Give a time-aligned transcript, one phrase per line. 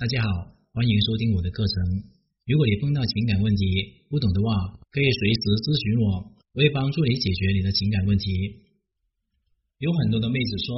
[0.00, 1.76] 大家好，欢迎收听我的课程。
[2.48, 6.24] 如果你碰到情感问题不懂的话，可以随时咨询我，
[6.56, 8.24] 我会帮助你解决你的情感问题。
[9.76, 10.72] 有很多的妹子说，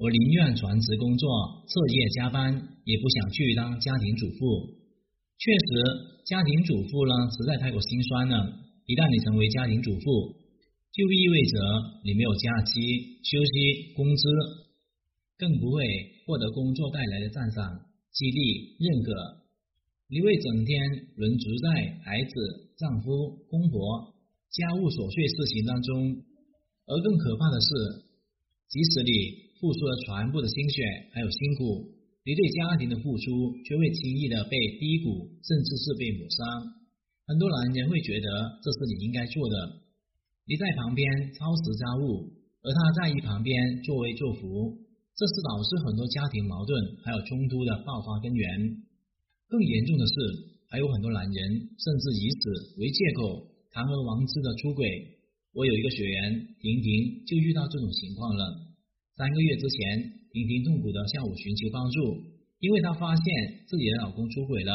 [0.00, 1.28] 我宁愿全职工作，
[1.68, 2.48] 彻夜加班，
[2.88, 4.40] 也不想去当家庭主妇。
[5.36, 5.68] 确实，
[6.24, 8.56] 家庭主妇呢，实在太过心酸了。
[8.88, 10.32] 一旦你成为家庭主妇，
[10.96, 11.54] 就意味着
[12.08, 14.24] 你没有假期、休息、工资，
[15.36, 15.84] 更不会
[16.24, 17.91] 获得工作带来的赞赏。
[18.12, 19.08] 激励、认可，
[20.12, 20.76] 你会整天
[21.16, 22.32] 轮值在孩子、
[22.76, 24.12] 丈夫、公婆、
[24.52, 26.20] 家务琐碎事情当中，
[26.84, 27.68] 而更可怕的是，
[28.68, 30.84] 即使你付出了全部的心血
[31.16, 31.88] 还有辛苦，
[32.28, 36.36] 你对家庭的付出却会轻易的被低谷，甚至是被抹杀。
[37.24, 38.28] 很多男人会觉得
[38.60, 39.56] 这是你应该做的，
[40.44, 42.28] 你在旁边操持家务，
[42.60, 44.81] 而他在一旁边作威作福。
[45.12, 46.72] 这是导致很多家庭矛盾
[47.04, 48.48] 还有冲突的爆发根源。
[49.48, 50.14] 更严重的是，
[50.72, 51.36] 还有很多男人
[51.76, 54.88] 甚至以此为借口，堂而皇之的出轨。
[55.52, 58.72] 我有一个学员婷婷就遇到这种情况了。
[59.14, 59.78] 三个月之前，
[60.32, 62.00] 婷婷痛苦的向我寻求帮助，
[62.60, 63.24] 因为她发现
[63.68, 64.72] 自己的老公出轨了。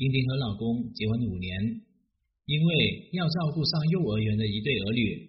[0.00, 1.84] 婷婷和老公结婚五年，
[2.46, 5.28] 因为要照顾上幼儿园的一对儿女，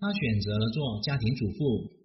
[0.00, 1.97] 她选择了做家庭主妇。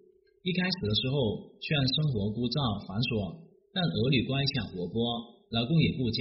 [0.44, 3.32] 一开始的时候，虽然生活枯燥繁琐，
[3.72, 5.00] 但儿女乖巧活泼，
[5.48, 6.20] 老公也顾家，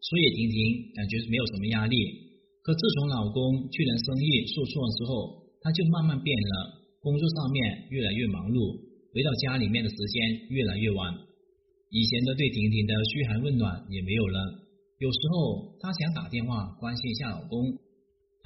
[0.00, 0.56] 所以婷婷
[0.96, 1.92] 感觉没有什么压力。
[2.64, 8.72] 可自从老公去年生意受挫之后，她就慢慢变了，工作上面越来越忙碌，
[9.12, 11.12] 回到家里面的时间越来越晚，
[11.92, 14.64] 以前的对婷婷的嘘寒问暖也没有了。
[14.96, 17.76] 有时候她想打电话关心一下老公，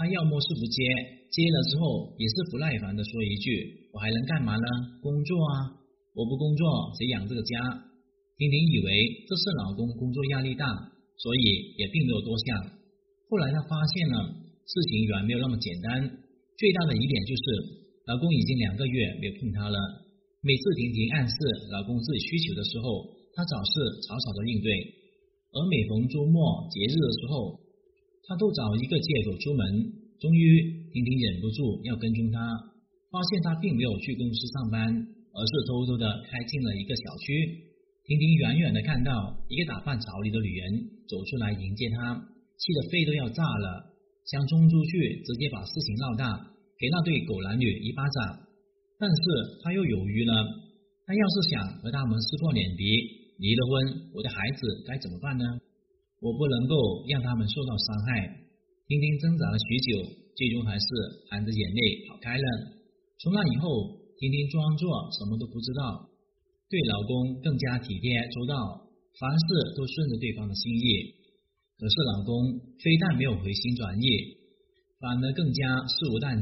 [0.03, 0.83] 他要么是不接，
[1.31, 3.87] 接了之后也是不耐烦的说一句。
[3.95, 4.67] 我还能干嘛呢？
[4.99, 5.79] 工作啊！
[6.19, 7.55] 我不工作，谁养这个家？
[8.35, 8.91] 婷婷以为
[9.31, 10.67] 这是老公工作压力大，
[11.23, 12.67] 所以也并没有多想。
[13.31, 14.27] 后来她发现了
[14.67, 16.03] 事情远没有那么简单。
[16.59, 17.45] 最大的疑点就是，
[18.11, 19.79] 老公已经两个月没有碰她了。
[20.43, 21.37] 每次婷婷暗示
[21.71, 23.07] 老公自己需求的时候，
[23.39, 23.73] 她总是
[24.03, 24.67] 草草的应对；
[25.55, 27.55] 而每逢周末节日的时候，
[28.27, 30.02] 她都找一个借口出门。
[30.23, 32.39] 终于，婷婷忍不住要跟踪他。
[33.11, 37.27] 发现他并没有去公司上班，而是偷偷的开进了一个小区。
[38.07, 39.11] 婷婷远远的看到
[39.51, 40.65] 一个打扮潮流的女人
[41.11, 43.91] 走出来迎接他，气得肺都要炸了，
[44.31, 46.39] 想冲出去直接把事情闹大，
[46.79, 48.47] 给那对狗男女一巴掌。
[49.03, 49.23] 但是
[49.61, 50.33] 他又犹豫了，
[51.05, 52.87] 他要是想和他们撕破脸皮，
[53.43, 53.75] 离了婚，
[54.15, 55.45] 我的孩子该怎么办呢？
[56.23, 58.39] 我不能够让他们受到伤害。
[58.93, 60.05] 婷婷挣扎了许久，
[60.37, 60.85] 最终还是
[61.33, 62.47] 含着眼泪跑开了。
[63.17, 66.13] 从那以后，婷婷装作什么都不知道，
[66.69, 68.85] 对老公更加体贴周到，
[69.17, 70.85] 凡事都顺着对方的心意。
[71.81, 74.05] 可是老公非但没有回心转意，
[75.01, 76.37] 反而更加肆无忌惮。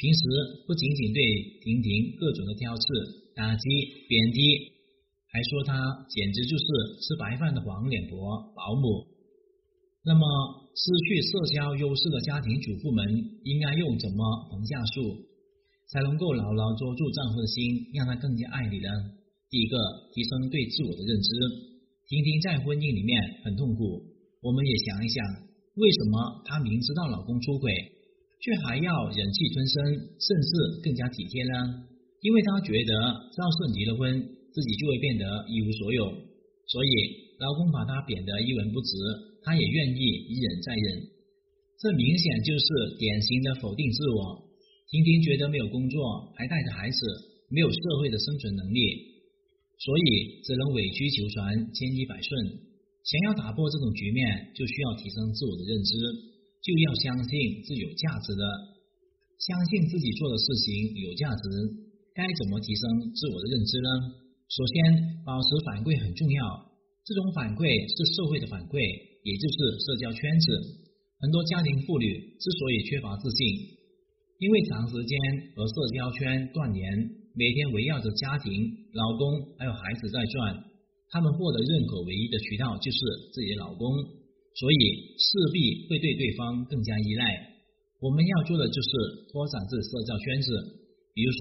[0.00, 0.20] 平时
[0.64, 1.20] 不仅仅对
[1.60, 2.82] 婷婷各种的挑刺、
[3.36, 3.68] 打击、
[4.08, 4.40] 贬低，
[5.28, 5.76] 还说她
[6.08, 6.64] 简直就是
[7.04, 9.04] 吃白饭的黄脸婆、保姆。
[10.00, 10.24] 那么，
[10.74, 13.06] 失去社交优势的家庭主妇们
[13.44, 14.18] 应该用怎么
[14.50, 15.30] 防下术？
[15.86, 18.90] 才能够牢牢捉住丈夫的心，让他更加爱你呢？
[19.50, 19.76] 第一个，
[20.10, 21.30] 提升对自我的认知。
[22.08, 23.14] 婷婷在婚姻里面
[23.44, 24.02] 很痛苦，
[24.42, 25.22] 我们也想一想，
[25.78, 27.70] 为什么她明知道老公出轨，
[28.42, 29.74] 却还要忍气吞声，
[30.18, 30.50] 甚至
[30.82, 31.86] 更加体贴呢？
[32.24, 32.90] 因为她觉得，
[33.30, 34.10] 只要是离了婚，
[34.50, 36.02] 自己就会变得一无所有，
[36.66, 36.90] 所以
[37.38, 38.90] 老公把她贬得一文不值，
[39.44, 41.06] 他也愿意一忍再忍。
[41.78, 42.66] 这明显就是
[42.98, 44.48] 典型的否定自我。
[44.88, 46.98] 婷婷觉得没有工作，还带着孩子，
[47.50, 48.80] 没有社会的生存能力，
[49.78, 52.30] 所以只能委曲求全，千依百顺。
[53.04, 55.92] 想要打破这种局面，就需要提升自我的认知，
[56.62, 58.44] 就要相信是有价值的，
[59.44, 61.42] 相信自己做的事情有价值。
[62.14, 63.88] 该怎么提升自我的认知呢？
[64.48, 66.70] 首先，保持反馈很重要。
[67.04, 68.78] 这种反馈是社会的反馈，
[69.24, 70.46] 也就是社交圈子。
[71.18, 73.40] 很多家庭妇女之所以缺乏自信。
[74.38, 75.14] 因为长时间
[75.56, 76.84] 和社交圈断联，
[77.32, 78.50] 每天围绕着家庭、
[78.92, 80.58] 老公还有孩子在转，
[81.08, 82.98] 他们获得认可唯一的渠道就是
[83.32, 83.88] 自己的老公，
[84.58, 84.76] 所以
[85.16, 87.24] 势必会对对方更加依赖。
[88.02, 88.90] 我们要做的就是
[89.32, 90.48] 拓展自己社交圈子，
[91.14, 91.40] 比如说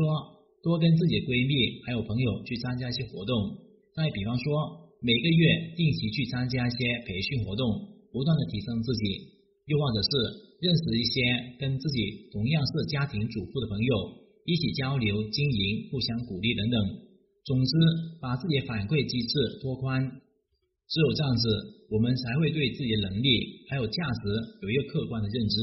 [0.62, 3.57] 多跟自己的闺蜜还有朋友去参加一些活动，
[3.97, 7.67] 再比方说每个月定期去参加一些培训活动，
[8.09, 9.03] 不断的提升自己，
[9.67, 10.09] 又或者是。
[10.63, 13.94] 认识一些跟自己同样是家庭主妇的朋友，
[14.47, 16.79] 一起交流经营，互相鼓励等等。
[17.44, 17.71] 总之，
[18.21, 20.00] 把自己的反馈机制拓宽，
[20.88, 21.44] 只有这样子，
[21.91, 24.23] 我们才会对自己的能力还有价值
[24.63, 25.59] 有一个客观的认知。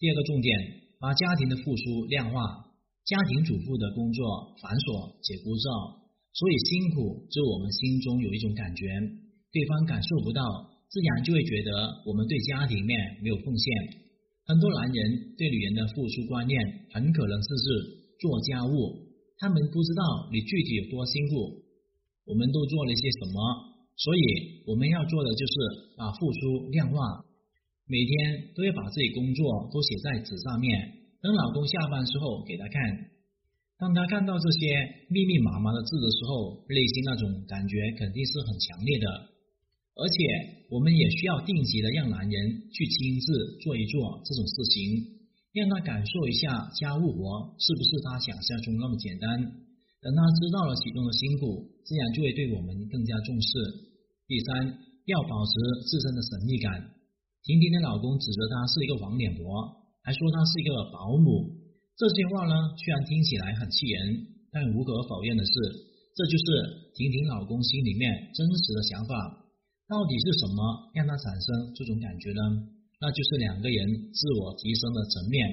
[0.00, 0.56] 第二个重点，
[0.96, 2.40] 把家庭的付出量化。
[3.04, 5.99] 家庭主妇的工作繁琐且枯燥，
[6.32, 8.86] 所以辛苦只有我们心中有一种感觉，
[9.52, 10.42] 对方感受不到，
[10.88, 13.66] 自然就会觉得我们对家庭面没有奉献。
[14.46, 16.58] 很多男人对女人的付出观念，
[16.90, 17.64] 很可能是是
[18.18, 18.98] 做家务，
[19.38, 21.62] 他们不知道你具体有多辛苦，
[22.26, 23.36] 我们都做了些什么，
[23.96, 24.22] 所以
[24.66, 25.54] 我们要做的就是
[25.96, 26.98] 把付出量化，
[27.86, 30.98] 每天都要把自己工作都写在纸上面。
[31.22, 32.74] 等老公下班之后给他看，
[33.80, 39.08] 当他看到这些密密麻麻的字的时候，内心那种感觉肯定是很强烈的。
[39.96, 40.16] 而且
[40.68, 42.32] 我们也需要定期的让男人
[42.68, 44.84] 去亲自做一做这种事情，
[45.56, 49.48] 让他感受一下家务活是不是他想象中那么简单。
[50.04, 53.48] 等他知道了其中的辛苦，自然就会对我们更加重视。
[54.28, 54.76] 第三，
[55.08, 55.52] 要保持
[55.88, 56.68] 自身的神秘感。
[57.44, 59.80] 婷婷的老公指责她是一个黄脸婆。
[60.04, 61.52] 还说她是一个保姆，
[62.00, 65.52] 这些话呢，虽然听起来很气人，但无可否认的是，
[66.16, 66.44] 这就是
[66.96, 69.12] 婷婷老公心里面真实的想法。
[69.84, 72.40] 到底是什么让他产生这种感觉呢？
[73.04, 73.84] 那就是两个人
[74.16, 75.44] 自我提升的层面。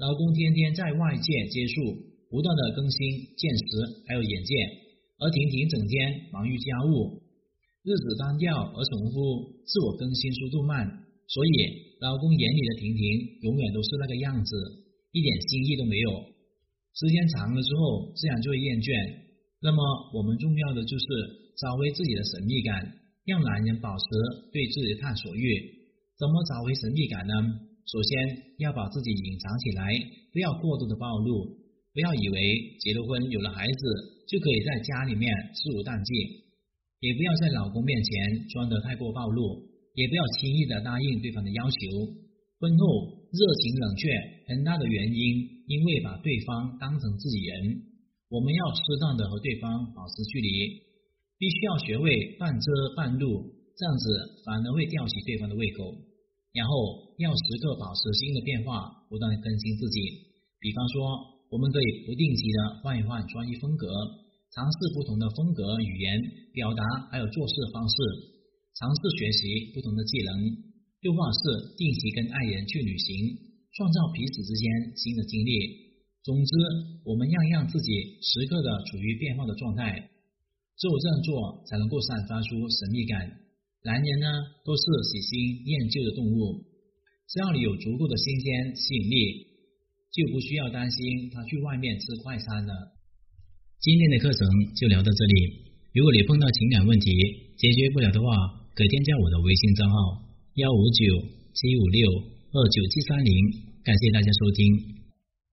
[0.00, 1.92] 老公天天在外界接触，
[2.32, 3.64] 不断的更新见识
[4.08, 4.56] 还有眼界，
[5.20, 7.20] 而婷婷整天忙于家务，
[7.84, 10.88] 日子单调而重复，自我更新速度慢，
[11.28, 11.92] 所以。
[12.00, 13.00] 老公眼里的婷婷
[13.40, 14.52] 永远都是那个样子，
[15.14, 16.10] 一点新意都没有。
[16.98, 18.90] 时间长了之后，自然就会厌倦。
[19.62, 19.78] 那么，
[20.10, 21.06] 我们重要的就是
[21.54, 22.74] 找回自己的神秘感，
[23.22, 24.04] 让男人保持
[24.50, 25.46] 对自己的探索欲。
[26.18, 27.32] 怎么找回神秘感呢？
[27.86, 28.10] 首先
[28.58, 29.94] 要把自己隐藏起来，
[30.34, 31.62] 不要过度的暴露。
[31.94, 32.36] 不要以为
[32.82, 33.82] 结了婚有了孩子
[34.26, 36.10] 就可以在家里面肆无忌，
[36.98, 39.62] 也不要在老公面前装得太过暴露。
[39.94, 41.78] 也不要轻易的答应对方的要求。
[42.58, 44.06] 婚后热情冷却，
[44.46, 47.82] 很大的原因因为把对方当成自己人。
[48.30, 50.48] 我们要适当的和对方保持距离，
[51.38, 53.42] 必须要学会半遮半露，
[53.74, 54.04] 这样子
[54.46, 55.82] 反而会吊起对方的胃口。
[56.54, 56.72] 然后
[57.18, 59.98] 要时刻保持新的变化，不断更新自己。
[60.62, 61.02] 比方说，
[61.50, 63.86] 我们可以不定期的换一换穿衣风格，
[64.54, 66.22] 尝试不同的风格、语言
[66.54, 67.94] 表达，还有做事方式。
[68.78, 70.30] 尝试学习不同的技能，
[71.04, 73.12] 又或是定期跟爱人去旅行，
[73.76, 74.64] 创造彼此之间
[74.96, 75.52] 新的经历。
[76.24, 76.52] 总之，
[77.04, 77.92] 我们要让自己
[78.24, 79.84] 时刻的处于变化的状态，
[80.80, 83.20] 只有这样做，才能够散发出神秘感。
[83.84, 84.26] 男人呢，
[84.64, 86.64] 都是喜新厌旧的动物，
[87.28, 89.44] 只要你有足够的新鲜吸引力，
[90.08, 92.72] 就不需要担心他去外面吃快餐了。
[93.84, 94.40] 今天的课程
[94.72, 95.68] 就聊到这里。
[95.92, 97.12] 如果你碰到情感问题
[97.60, 98.32] 解决不了的话，
[98.72, 100.23] 可添加我的微信账号
[100.54, 101.02] 幺五九
[101.52, 102.06] 七五六
[102.52, 103.34] 二九七三零，
[103.82, 105.03] 感谢大家收听。